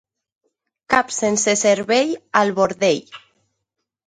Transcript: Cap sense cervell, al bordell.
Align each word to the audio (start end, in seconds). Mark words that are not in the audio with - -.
Cap 0.93 1.13
sense 1.17 1.55
cervell, 1.65 2.15
al 2.43 2.55
bordell. 2.63 3.15